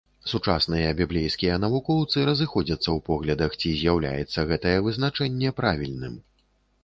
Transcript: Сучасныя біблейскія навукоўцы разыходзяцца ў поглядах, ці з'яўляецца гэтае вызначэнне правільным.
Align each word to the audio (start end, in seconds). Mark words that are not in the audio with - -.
Сучасныя 0.29 0.93
біблейскія 0.99 1.57
навукоўцы 1.65 2.23
разыходзяцца 2.29 2.81
ў 2.95 2.99
поглядах, 3.09 3.51
ці 3.59 3.69
з'яўляецца 3.81 4.47
гэтае 4.53 4.75
вызначэнне 4.87 5.49
правільным. 5.61 6.19